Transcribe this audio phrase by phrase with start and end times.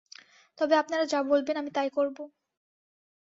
[0.57, 2.17] তবে আপনারা যা বলবেন-আমি তা-ই করব।